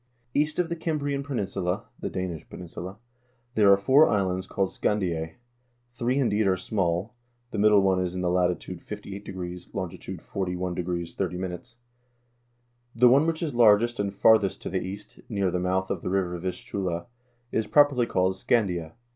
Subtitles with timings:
[0.33, 2.97] "East of the Cimbrian peninsula (the Danish peninsula)
[3.53, 5.35] there are four islands called Scandise;
[5.93, 7.13] three indeed are small;
[7.51, 11.75] the middle one is in the latitude 58°, longitude 41° 30'.
[12.95, 16.09] The one which is largest and farthest to the east, near the mouth of the
[16.09, 17.05] river Vistula,
[17.51, 18.93] is properly called Scandia.